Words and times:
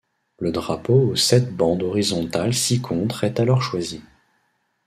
Le 0.39 0.51
drapeau 0.51 1.09
aux 1.11 1.15
sept 1.15 1.55
bandes 1.55 1.83
horizontales 1.83 2.55
ci-contre 2.55 3.23
est 3.23 3.39
alors 3.39 3.61
choisi. 3.61 4.01